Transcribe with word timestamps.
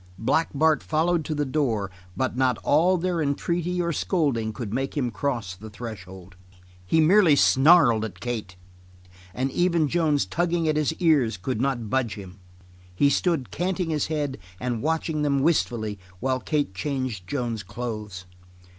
Black 0.17 0.49
Bart 0.55 0.81
followed 0.81 1.23
to 1.25 1.35
the 1.35 1.45
door, 1.45 1.91
but 2.17 2.35
not 2.35 2.57
all 2.63 2.97
their 2.97 3.21
entreaty 3.21 3.79
or 3.79 3.93
scolding 3.93 4.51
could 4.51 4.73
make 4.73 4.97
him 4.97 5.11
cross 5.11 5.55
the 5.55 5.69
threshold. 5.69 6.35
He 6.87 6.99
merely 6.99 7.35
snarled 7.35 8.03
at 8.03 8.19
Kate, 8.19 8.55
and 9.31 9.51
even 9.51 9.87
Joan's 9.87 10.25
tugging 10.25 10.67
at 10.67 10.75
his 10.75 10.91
ears 10.95 11.37
could 11.37 11.61
not 11.61 11.91
budge 11.91 12.15
him. 12.15 12.39
He 12.95 13.11
stood 13.11 13.51
canting 13.51 13.91
his 13.91 14.07
head 14.07 14.39
and 14.59 14.81
watching 14.81 15.21
them 15.21 15.43
wistfully 15.43 15.99
while 16.19 16.39
Kate 16.39 16.73
changed 16.73 17.27
Joan's 17.27 17.61
clothes. 17.61 18.25